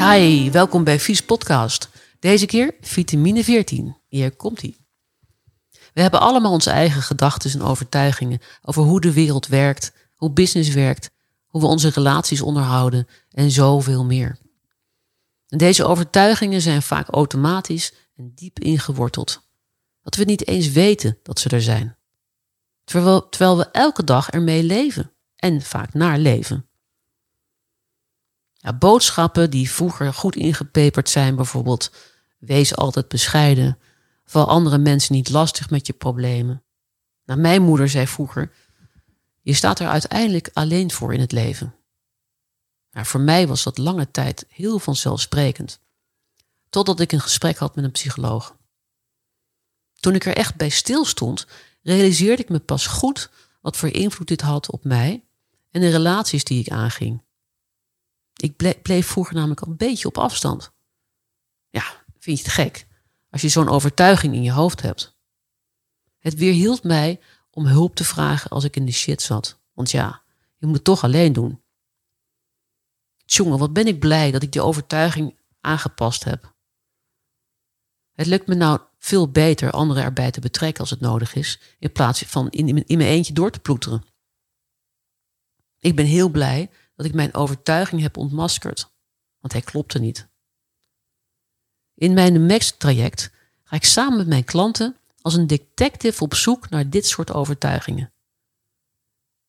Hi, 0.00 0.50
welkom 0.50 0.84
bij 0.84 1.00
Vies 1.00 1.22
Podcast. 1.22 1.88
Deze 2.18 2.46
keer 2.46 2.74
vitamine 2.80 3.44
14. 3.44 3.96
Hier 4.08 4.36
komt 4.36 4.62
ie. 4.62 4.76
We 5.92 6.00
hebben 6.00 6.20
allemaal 6.20 6.52
onze 6.52 6.70
eigen 6.70 7.02
gedachten 7.02 7.52
en 7.52 7.62
overtuigingen 7.62 8.40
over 8.62 8.82
hoe 8.82 9.00
de 9.00 9.12
wereld 9.12 9.46
werkt, 9.46 9.92
hoe 10.14 10.32
business 10.32 10.70
werkt, 10.70 11.10
hoe 11.46 11.60
we 11.60 11.66
onze 11.66 11.88
relaties 11.88 12.40
onderhouden 12.40 13.08
en 13.30 13.50
zoveel 13.50 14.04
meer. 14.04 14.38
En 15.48 15.58
deze 15.58 15.84
overtuigingen 15.84 16.60
zijn 16.60 16.82
vaak 16.82 17.08
automatisch 17.08 17.92
en 18.16 18.32
diep 18.34 18.58
ingeworteld. 18.58 19.50
Dat 20.02 20.14
we 20.14 20.24
niet 20.24 20.46
eens 20.46 20.70
weten 20.70 21.18
dat 21.22 21.38
ze 21.38 21.48
er 21.48 21.62
zijn. 21.62 21.96
Terwijl, 22.84 23.28
terwijl 23.28 23.56
we 23.56 23.70
elke 23.70 24.04
dag 24.04 24.30
ermee 24.30 24.62
leven 24.62 25.12
en 25.36 25.62
vaak 25.62 25.94
naar 25.94 26.18
leven. 26.18 26.69
Ja, 28.62 28.72
boodschappen 28.72 29.50
die 29.50 29.70
vroeger 29.70 30.14
goed 30.14 30.36
ingepeperd 30.36 31.08
zijn, 31.08 31.36
bijvoorbeeld 31.36 31.90
wees 32.38 32.76
altijd 32.76 33.08
bescheiden, 33.08 33.78
val 34.24 34.48
andere 34.48 34.78
mensen 34.78 35.14
niet 35.14 35.30
lastig 35.30 35.70
met 35.70 35.86
je 35.86 35.92
problemen. 35.92 36.62
Nou, 37.24 37.40
mijn 37.40 37.62
moeder 37.62 37.88
zei 37.88 38.06
vroeger, 38.06 38.52
je 39.40 39.54
staat 39.54 39.80
er 39.80 39.88
uiteindelijk 39.88 40.50
alleen 40.52 40.90
voor 40.90 41.14
in 41.14 41.20
het 41.20 41.32
leven. 41.32 41.74
Nou, 42.90 43.06
voor 43.06 43.20
mij 43.20 43.46
was 43.46 43.62
dat 43.62 43.78
lange 43.78 44.10
tijd 44.10 44.46
heel 44.48 44.78
vanzelfsprekend. 44.78 45.80
Totdat 46.70 47.00
ik 47.00 47.12
een 47.12 47.20
gesprek 47.20 47.56
had 47.56 47.74
met 47.74 47.84
een 47.84 47.90
psycholoog. 47.90 48.56
Toen 49.94 50.14
ik 50.14 50.24
er 50.24 50.36
echt 50.36 50.56
bij 50.56 50.68
stil 50.68 51.04
stond, 51.04 51.46
realiseerde 51.82 52.42
ik 52.42 52.48
me 52.48 52.58
pas 52.58 52.86
goed 52.86 53.30
wat 53.60 53.76
voor 53.76 53.88
invloed 53.88 54.28
dit 54.28 54.40
had 54.40 54.70
op 54.70 54.84
mij 54.84 55.24
en 55.70 55.80
de 55.80 55.90
relaties 55.90 56.44
die 56.44 56.60
ik 56.60 56.70
aanging. 56.70 57.22
Ik 58.40 58.82
bleef 58.82 59.06
vroeger 59.06 59.34
namelijk 59.34 59.60
al 59.60 59.68
een 59.68 59.76
beetje 59.76 60.08
op 60.08 60.18
afstand. 60.18 60.72
Ja, 61.70 62.04
vind 62.18 62.38
je 62.38 62.44
het 62.44 62.52
gek 62.52 62.86
als 63.30 63.40
je 63.40 63.48
zo'n 63.48 63.68
overtuiging 63.68 64.34
in 64.34 64.42
je 64.42 64.52
hoofd 64.52 64.82
hebt? 64.82 65.18
Het 66.18 66.34
weerhield 66.34 66.82
mij 66.82 67.20
om 67.50 67.66
hulp 67.66 67.94
te 67.94 68.04
vragen 68.04 68.50
als 68.50 68.64
ik 68.64 68.76
in 68.76 68.86
de 68.86 68.92
shit 68.92 69.22
zat. 69.22 69.60
Want 69.72 69.90
ja, 69.90 70.22
je 70.56 70.66
moet 70.66 70.74
het 70.74 70.84
toch 70.84 71.04
alleen 71.04 71.32
doen. 71.32 71.62
Tjonge, 73.24 73.58
wat 73.58 73.72
ben 73.72 73.86
ik 73.86 73.98
blij 73.98 74.30
dat 74.30 74.42
ik 74.42 74.52
die 74.52 74.62
overtuiging 74.62 75.38
aangepast 75.60 76.24
heb. 76.24 76.54
Het 78.12 78.26
lukt 78.26 78.46
me 78.46 78.54
nou 78.54 78.80
veel 78.98 79.30
beter 79.30 79.70
anderen 79.70 80.02
erbij 80.02 80.30
te 80.30 80.40
betrekken 80.40 80.80
als 80.80 80.90
het 80.90 81.00
nodig 81.00 81.34
is, 81.34 81.60
in 81.78 81.92
plaats 81.92 82.22
van 82.22 82.50
in 82.50 82.74
mijn 82.74 83.08
eentje 83.08 83.32
door 83.32 83.50
te 83.50 83.60
ploeteren. 83.60 84.04
Ik 85.78 85.96
ben 85.96 86.06
heel 86.06 86.28
blij 86.28 86.70
dat 87.00 87.08
ik 87.08 87.14
mijn 87.14 87.34
overtuiging 87.34 88.02
heb 88.02 88.16
ontmaskerd, 88.16 88.90
want 89.38 89.52
hij 89.52 89.62
klopte 89.62 89.98
niet. 89.98 90.28
In 91.94 92.14
mijn 92.14 92.46
Max-traject 92.46 93.30
ga 93.62 93.76
ik 93.76 93.84
samen 93.84 94.18
met 94.18 94.26
mijn 94.26 94.44
klanten 94.44 94.96
als 95.20 95.34
een 95.34 95.46
detective 95.46 96.22
op 96.22 96.34
zoek 96.34 96.68
naar 96.68 96.90
dit 96.90 97.06
soort 97.06 97.32
overtuigingen. 97.32 98.12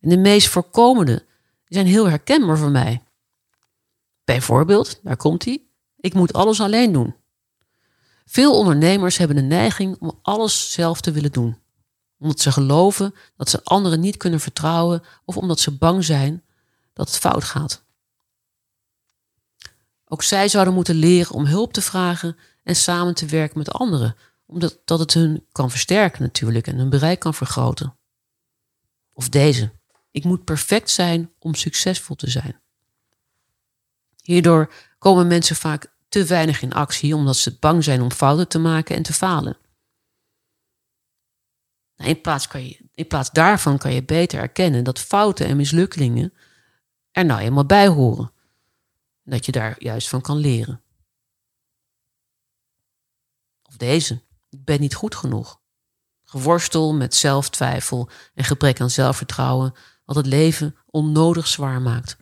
En 0.00 0.08
de 0.08 0.16
meest 0.16 0.48
voorkomende 0.48 1.24
zijn 1.64 1.86
heel 1.86 2.08
herkenbaar 2.08 2.58
voor 2.58 2.70
mij. 2.70 3.02
Bijvoorbeeld, 4.24 5.00
daar 5.02 5.16
komt 5.16 5.44
hij, 5.44 5.62
ik 5.96 6.14
moet 6.14 6.32
alles 6.32 6.60
alleen 6.60 6.92
doen. 6.92 7.16
Veel 8.24 8.58
ondernemers 8.58 9.16
hebben 9.16 9.36
de 9.36 9.42
neiging 9.42 9.96
om 10.00 10.18
alles 10.22 10.72
zelf 10.72 11.00
te 11.00 11.10
willen 11.10 11.32
doen. 11.32 11.58
Omdat 12.18 12.40
ze 12.40 12.52
geloven 12.52 13.14
dat 13.36 13.50
ze 13.50 13.64
anderen 13.64 14.00
niet 14.00 14.16
kunnen 14.16 14.40
vertrouwen 14.40 15.02
of 15.24 15.36
omdat 15.36 15.60
ze 15.60 15.70
bang 15.76 16.04
zijn 16.04 16.44
dat 16.96 17.08
het 17.08 17.18
fout 17.18 17.44
gaat. 17.44 17.84
Ook 20.04 20.22
zij 20.22 20.48
zouden 20.48 20.74
moeten 20.74 20.94
leren 20.94 21.34
om 21.34 21.44
hulp 21.44 21.72
te 21.72 21.82
vragen 21.82 22.36
en 22.62 22.76
samen 22.76 23.14
te 23.14 23.26
werken 23.26 23.58
met 23.58 23.72
anderen, 23.72 24.16
omdat 24.46 24.80
dat 24.84 24.98
het 24.98 25.14
hun 25.14 25.46
kan 25.52 25.70
versterken 25.70 26.22
natuurlijk 26.22 26.66
en 26.66 26.76
hun 26.76 26.90
bereik 26.90 27.18
kan 27.18 27.34
vergroten. 27.34 27.98
Of 29.12 29.28
deze. 29.28 29.72
Ik 30.10 30.24
moet 30.24 30.44
perfect 30.44 30.90
zijn 30.90 31.32
om 31.38 31.54
succesvol 31.54 32.16
te 32.16 32.30
zijn. 32.30 32.60
Hierdoor 34.22 34.72
komen 34.98 35.26
mensen 35.26 35.56
vaak 35.56 35.94
te 36.08 36.24
weinig 36.24 36.62
in 36.62 36.72
actie 36.72 37.14
omdat 37.14 37.36
ze 37.36 37.56
bang 37.58 37.84
zijn 37.84 38.00
om 38.00 38.12
fouten 38.12 38.48
te 38.48 38.58
maken 38.58 38.96
en 38.96 39.02
te 39.02 39.12
falen. 39.12 39.58
Nou, 41.96 42.10
in, 42.10 42.20
plaats 42.20 42.48
in 42.94 43.06
plaats 43.06 43.30
daarvan 43.30 43.78
kan 43.78 43.92
je 43.92 44.04
beter 44.04 44.40
erkennen 44.40 44.84
dat 44.84 44.98
fouten 44.98 45.46
en 45.46 45.56
mislukkingen 45.56 46.32
er 47.16 47.24
nou 47.24 47.40
eenmaal 47.40 47.66
bij 47.66 47.88
horen. 47.88 48.32
Dat 49.24 49.46
je 49.46 49.52
daar 49.52 49.76
juist 49.78 50.08
van 50.08 50.20
kan 50.20 50.36
leren. 50.36 50.82
Of 53.62 53.76
deze, 53.76 54.22
ik 54.50 54.64
ben 54.64 54.80
niet 54.80 54.94
goed 54.94 55.14
genoeg. 55.14 55.60
Geworstel 56.24 56.94
met 56.94 57.14
zelftwijfel 57.14 58.08
en 58.34 58.44
gebrek 58.44 58.80
aan 58.80 58.90
zelfvertrouwen, 58.90 59.74
wat 60.04 60.16
het 60.16 60.26
leven 60.26 60.76
onnodig 60.86 61.46
zwaar 61.46 61.82
maakt. 61.82 62.16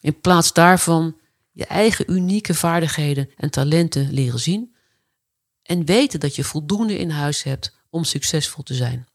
In 0.00 0.20
plaats 0.20 0.52
daarvan 0.52 1.18
je 1.50 1.66
eigen 1.66 2.12
unieke 2.12 2.54
vaardigheden 2.54 3.30
en 3.36 3.50
talenten 3.50 4.12
leren 4.12 4.40
zien 4.40 4.74
en 5.62 5.84
weten 5.84 6.20
dat 6.20 6.36
je 6.36 6.44
voldoende 6.44 6.98
in 6.98 7.10
huis 7.10 7.42
hebt 7.42 7.76
om 7.90 8.04
succesvol 8.04 8.62
te 8.62 8.74
zijn. 8.74 9.08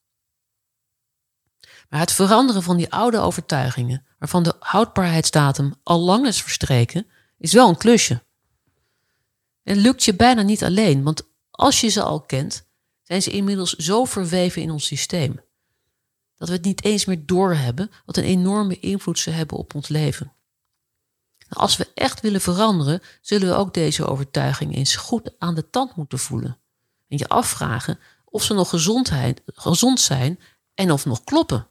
Maar 1.89 1.99
het 1.99 2.11
veranderen 2.11 2.63
van 2.63 2.77
die 2.77 2.91
oude 2.91 3.19
overtuigingen, 3.19 4.05
waarvan 4.19 4.43
de 4.43 4.55
houdbaarheidsdatum 4.59 5.73
al 5.83 5.99
lang 5.99 6.27
is 6.27 6.41
verstreken, 6.41 7.07
is 7.37 7.53
wel 7.53 7.69
een 7.69 7.77
klusje. 7.77 8.23
En 9.63 9.77
lukt 9.77 10.03
je 10.03 10.15
bijna 10.15 10.41
niet 10.41 10.63
alleen, 10.63 11.03
want 11.03 11.21
als 11.51 11.81
je 11.81 11.87
ze 11.87 12.01
al 12.01 12.21
kent, 12.21 12.67
zijn 13.03 13.21
ze 13.21 13.31
inmiddels 13.31 13.73
zo 13.73 14.05
verweven 14.05 14.61
in 14.61 14.71
ons 14.71 14.85
systeem 14.85 15.39
dat 16.37 16.47
we 16.47 16.53
het 16.53 16.63
niet 16.63 16.83
eens 16.83 17.05
meer 17.05 17.25
doorhebben 17.25 17.91
wat 18.05 18.17
een 18.17 18.23
enorme 18.23 18.79
invloed 18.79 19.19
ze 19.19 19.29
hebben 19.29 19.57
op 19.57 19.75
ons 19.75 19.87
leven. 19.87 20.33
Als 21.49 21.77
we 21.77 21.91
echt 21.93 22.21
willen 22.21 22.41
veranderen, 22.41 23.01
zullen 23.21 23.47
we 23.47 23.55
ook 23.55 23.73
deze 23.73 24.05
overtuiging 24.05 24.75
eens 24.75 24.95
goed 24.95 25.31
aan 25.37 25.55
de 25.55 25.69
tand 25.69 25.95
moeten 25.95 26.19
voelen. 26.19 26.57
En 27.07 27.17
je 27.17 27.27
afvragen 27.27 27.99
of 28.25 28.43
ze 28.43 28.53
nog 28.53 28.69
gezond 29.45 29.99
zijn 29.99 30.39
en 30.73 30.91
of 30.91 31.05
nog 31.05 31.23
kloppen. 31.23 31.67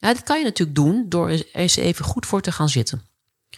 Ja, 0.00 0.14
dat 0.14 0.22
kan 0.22 0.38
je 0.38 0.44
natuurlijk 0.44 0.76
doen 0.76 1.08
door 1.08 1.28
eens 1.28 1.76
even 1.76 2.04
goed 2.04 2.26
voor 2.26 2.40
te 2.40 2.52
gaan 2.52 2.68
zitten. 2.68 3.06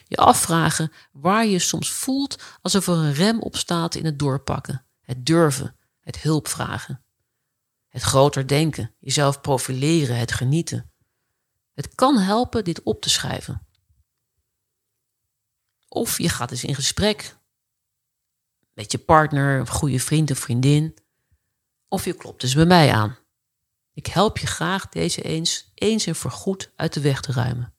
Je 0.05 0.17
afvragen 0.17 0.93
waar 1.13 1.47
je 1.47 1.59
soms 1.59 1.93
voelt 1.93 2.43
alsof 2.61 2.87
er 2.87 2.95
een 2.95 3.15
rem 3.15 3.41
op 3.41 3.57
staat 3.57 3.95
in 3.95 4.05
het 4.05 4.19
doorpakken, 4.19 4.87
het 5.01 5.27
durven, 5.27 5.77
het 6.01 6.21
hulp 6.21 6.49
vragen. 6.49 7.05
Het 7.89 8.03
groter 8.03 8.47
denken, 8.47 8.95
jezelf 8.99 9.41
profileren, 9.41 10.19
het 10.19 10.33
genieten. 10.33 10.93
Het 11.75 11.95
kan 11.95 12.19
helpen 12.19 12.65
dit 12.65 12.83
op 12.83 13.01
te 13.01 13.11
schrijven. 13.11 13.67
Of 15.89 16.19
je 16.19 16.29
gaat 16.29 16.51
eens 16.51 16.65
in 16.65 16.75
gesprek 16.75 17.37
met 18.75 18.93
je 18.93 18.99
partner, 18.99 19.67
goede 19.67 20.01
vriend 20.01 20.31
of 20.31 20.39
vriendin. 20.39 20.97
Of 21.89 22.05
je 22.05 22.13
klopt 22.13 22.41
dus 22.41 22.55
bij 22.55 22.67
mij 22.67 22.93
aan. 22.93 23.19
Ik 23.95 24.07
help 24.07 24.39
je 24.39 24.47
graag 24.47 24.89
deze 24.89 25.23
eens, 25.23 25.71
eens 25.75 26.07
en 26.07 26.15
voorgoed 26.15 26.71
uit 26.77 26.93
de 26.93 27.01
weg 27.01 27.21
te 27.21 27.33
ruimen. 27.33 27.75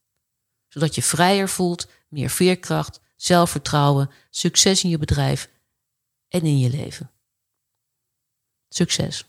Zodat 0.68 0.96
je 0.96 1.03
vrijer 1.03 1.50
voelt, 1.50 1.88
meer 2.09 2.29
veerkracht, 2.29 3.00
zelfvertrouwen, 3.16 4.09
succes 4.29 4.84
in 4.84 4.90
je 4.90 4.97
bedrijf 4.97 5.50
en 6.28 6.41
in 6.41 6.59
je 6.59 6.69
leven. 6.69 7.12
Succes! 8.69 9.25